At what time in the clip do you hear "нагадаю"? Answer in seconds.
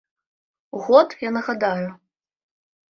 1.39-1.87